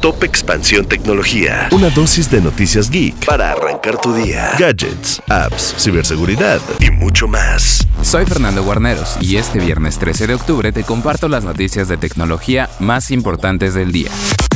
Top 0.00 0.24
Expansión 0.24 0.86
Tecnología. 0.86 1.68
Una 1.72 1.90
dosis 1.90 2.30
de 2.30 2.40
noticias 2.40 2.90
geek 2.90 3.26
para 3.26 3.52
arrancar 3.52 3.98
tu 4.00 4.14
día. 4.14 4.52
Gadgets, 4.58 5.20
apps, 5.28 5.74
ciberseguridad 5.76 6.58
y 6.80 6.90
mucho 6.90 7.28
más. 7.28 7.86
Soy 8.02 8.24
Fernando 8.24 8.64
Guarneros 8.64 9.18
y 9.20 9.36
este 9.36 9.58
viernes 9.58 9.98
13 9.98 10.26
de 10.26 10.34
octubre 10.34 10.72
te 10.72 10.84
comparto 10.84 11.28
las 11.28 11.44
noticias 11.44 11.88
de 11.88 11.98
tecnología 11.98 12.70
más 12.78 13.10
importantes 13.10 13.74
del 13.74 13.92
día. 13.92 14.10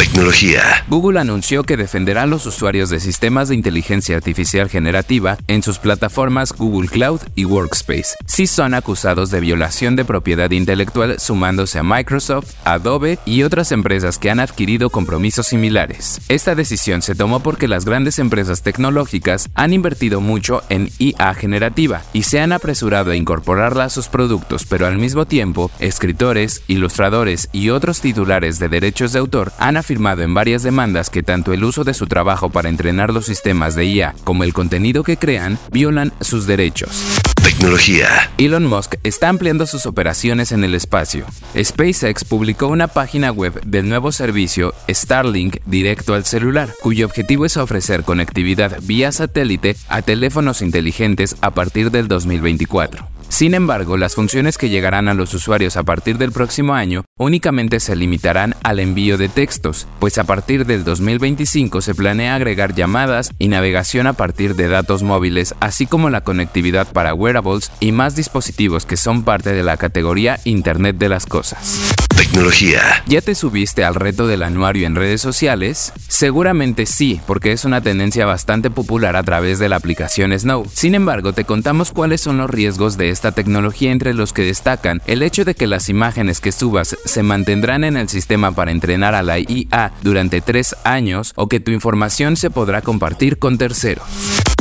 Tecnología. 0.00 0.62
Google 0.88 1.20
anunció 1.20 1.62
que 1.62 1.76
defenderá 1.76 2.22
a 2.22 2.26
los 2.26 2.46
usuarios 2.46 2.88
de 2.88 3.00
sistemas 3.00 3.50
de 3.50 3.54
inteligencia 3.54 4.16
artificial 4.16 4.70
generativa 4.70 5.36
en 5.46 5.62
sus 5.62 5.78
plataformas 5.78 6.54
Google 6.54 6.88
Cloud 6.88 7.20
y 7.34 7.44
Workspace, 7.44 8.16
si 8.24 8.46
son 8.46 8.72
acusados 8.72 9.30
de 9.30 9.40
violación 9.40 9.96
de 9.96 10.06
propiedad 10.06 10.50
intelectual 10.52 11.20
sumándose 11.20 11.78
a 11.78 11.82
Microsoft, 11.82 12.54
Adobe 12.64 13.18
y 13.26 13.42
otras 13.42 13.72
empresas 13.72 14.18
que 14.18 14.30
han 14.30 14.40
adquirido 14.40 14.88
compromisos 14.88 15.48
similares. 15.48 16.22
Esta 16.30 16.54
decisión 16.54 17.02
se 17.02 17.14
tomó 17.14 17.40
porque 17.40 17.68
las 17.68 17.84
grandes 17.84 18.18
empresas 18.18 18.62
tecnológicas 18.62 19.50
han 19.54 19.74
invertido 19.74 20.22
mucho 20.22 20.62
en 20.70 20.88
IA 20.98 21.34
generativa 21.34 22.00
y 22.14 22.22
se 22.22 22.40
han 22.40 22.52
apresurado 22.52 23.10
a 23.10 23.16
incorporarla 23.16 23.84
a 23.84 23.90
sus 23.90 24.08
productos, 24.08 24.64
pero 24.64 24.86
al 24.86 24.96
mismo 24.96 25.26
tiempo, 25.26 25.70
escritores, 25.78 26.62
ilustradores 26.68 27.50
y 27.52 27.68
otros 27.68 28.00
titulares 28.00 28.58
de 28.58 28.70
derechos 28.70 29.12
de 29.12 29.18
autor 29.18 29.52
han 29.58 29.76
afirmado 29.76 29.89
en 29.90 30.34
varias 30.34 30.62
demandas 30.62 31.10
que 31.10 31.22
tanto 31.22 31.52
el 31.52 31.64
uso 31.64 31.82
de 31.82 31.94
su 31.94 32.06
trabajo 32.06 32.50
para 32.50 32.68
entrenar 32.68 33.12
los 33.12 33.26
sistemas 33.26 33.74
de 33.74 33.86
IA 33.86 34.14
como 34.22 34.44
el 34.44 34.52
contenido 34.52 35.02
que 35.02 35.16
crean 35.16 35.58
violan 35.72 36.12
sus 36.20 36.46
derechos. 36.46 37.04
Tecnología. 37.42 38.30
Elon 38.38 38.66
Musk 38.66 38.94
está 39.02 39.28
ampliando 39.28 39.66
sus 39.66 39.86
operaciones 39.86 40.52
en 40.52 40.62
el 40.62 40.74
espacio. 40.76 41.26
SpaceX 41.60 42.24
publicó 42.24 42.68
una 42.68 42.86
página 42.86 43.32
web 43.32 43.60
del 43.64 43.88
nuevo 43.88 44.12
servicio 44.12 44.74
Starlink 44.88 45.56
directo 45.66 46.14
al 46.14 46.24
celular, 46.24 46.70
cuyo 46.82 47.06
objetivo 47.06 47.44
es 47.44 47.56
ofrecer 47.56 48.04
conectividad 48.04 48.78
vía 48.82 49.10
satélite 49.10 49.76
a 49.88 50.02
teléfonos 50.02 50.62
inteligentes 50.62 51.36
a 51.40 51.50
partir 51.50 51.90
del 51.90 52.06
2024. 52.06 53.19
Sin 53.30 53.54
embargo, 53.54 53.96
las 53.96 54.16
funciones 54.16 54.58
que 54.58 54.68
llegarán 54.68 55.08
a 55.08 55.14
los 55.14 55.32
usuarios 55.32 55.76
a 55.76 55.84
partir 55.84 56.18
del 56.18 56.32
próximo 56.32 56.74
año 56.74 57.04
únicamente 57.16 57.80
se 57.80 57.94
limitarán 57.94 58.56
al 58.64 58.80
envío 58.80 59.16
de 59.16 59.28
textos, 59.28 59.86
pues 60.00 60.18
a 60.18 60.24
partir 60.24 60.66
del 60.66 60.84
2025 60.84 61.80
se 61.80 61.94
planea 61.94 62.34
agregar 62.34 62.74
llamadas 62.74 63.30
y 63.38 63.48
navegación 63.48 64.08
a 64.08 64.14
partir 64.14 64.56
de 64.56 64.68
datos 64.68 65.04
móviles, 65.04 65.54
así 65.60 65.86
como 65.86 66.10
la 66.10 66.22
conectividad 66.22 66.92
para 66.92 67.14
wearables 67.14 67.70
y 67.78 67.92
más 67.92 68.16
dispositivos 68.16 68.84
que 68.84 68.96
son 68.96 69.22
parte 69.22 69.52
de 69.52 69.62
la 69.62 69.76
categoría 69.76 70.40
Internet 70.44 70.96
de 70.98 71.08
las 71.08 71.24
Cosas. 71.24 71.94
Tecnología. 72.16 73.02
¿Ya 73.06 73.22
te 73.22 73.34
subiste 73.34 73.82
al 73.82 73.94
reto 73.94 74.26
del 74.26 74.42
anuario 74.42 74.86
en 74.86 74.94
redes 74.94 75.22
sociales? 75.22 75.92
Seguramente 76.08 76.84
sí, 76.84 77.20
porque 77.26 77.52
es 77.52 77.64
una 77.64 77.80
tendencia 77.80 78.26
bastante 78.26 78.70
popular 78.70 79.16
a 79.16 79.22
través 79.22 79.58
de 79.58 79.68
la 79.68 79.76
aplicación 79.76 80.38
Snow. 80.38 80.66
Sin 80.72 80.94
embargo, 80.94 81.32
te 81.32 81.44
contamos 81.44 81.92
cuáles 81.92 82.20
son 82.20 82.36
los 82.36 82.50
riesgos 82.50 82.98
de 82.98 83.08
esta 83.20 83.32
tecnología 83.32 83.92
entre 83.92 84.14
los 84.14 84.32
que 84.32 84.44
destacan 84.44 85.02
el 85.06 85.22
hecho 85.22 85.44
de 85.44 85.54
que 85.54 85.66
las 85.66 85.90
imágenes 85.90 86.40
que 86.40 86.52
subas 86.52 86.96
se 87.04 87.22
mantendrán 87.22 87.84
en 87.84 87.98
el 87.98 88.08
sistema 88.08 88.52
para 88.52 88.70
entrenar 88.70 89.14
a 89.14 89.22
la 89.22 89.38
IA 89.38 89.92
durante 90.00 90.40
tres 90.40 90.74
años 90.84 91.34
o 91.36 91.46
que 91.46 91.60
tu 91.60 91.70
información 91.70 92.38
se 92.38 92.48
podrá 92.48 92.80
compartir 92.80 93.38
con 93.38 93.58
terceros. 93.58 94.06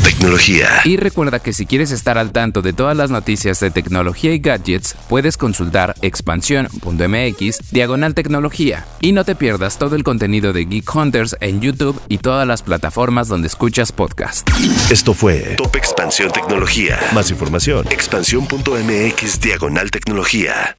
Tecnología. 0.10 0.82
Y 0.86 0.98
recuerda 0.98 1.38
que 1.38 1.54
si 1.54 1.68
quieres 1.68 1.92
estar 1.92 2.18
al 2.18 2.32
tanto 2.32 2.64
de 2.64 2.74
todas 2.74 2.98
las 2.98 3.12
noticias 3.12 3.60
de 3.60 3.70
tecnología 3.70 4.34
y 4.34 4.40
gadgets, 4.40 4.96
puedes 5.08 5.38
consultar 5.38 5.94
expansión.mx 6.02 7.72
diagonal 7.72 8.16
tecnología. 8.16 8.88
Y 9.02 9.12
no 9.12 9.24
te 9.24 9.36
pierdas 9.36 9.78
todo 9.78 9.96
el 9.96 10.04
contenido 10.04 10.52
de 10.52 10.66
Geek 10.66 10.96
Hunters 10.96 11.38
en 11.42 11.62
YouTube 11.62 12.02
y 12.08 12.18
todas 12.18 12.48
las 12.48 12.64
plataformas 12.64 13.28
donde 13.28 13.50
escuchas 13.50 13.92
podcast. 13.92 14.50
Esto 14.90 15.14
fue 15.14 15.54
Top 15.58 15.76
Expansión 15.76 16.32
Tecnología. 16.32 17.00
Más 17.14 17.30
información. 17.30 17.86
Expansión.mx 17.92 19.40
diagonal 19.42 19.92
tecnología. 19.92 20.79